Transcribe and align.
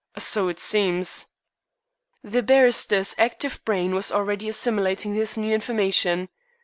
"So 0.17 0.47
it 0.47 0.57
seems." 0.57 1.27
The 2.23 2.41
barrister's 2.41 3.13
active 3.19 3.63
brain 3.65 3.93
was 3.93 4.11
already 4.11 4.49
assimilating 4.49 5.13
this 5.13 5.37
new 5.37 5.53
information. 5.53 6.27